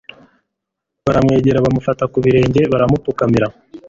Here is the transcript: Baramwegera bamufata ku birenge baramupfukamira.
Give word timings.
Baramwegera 1.05 1.63
bamufata 1.65 2.03
ku 2.11 2.17
birenge 2.25 2.61
baramupfukamira. 2.71 3.47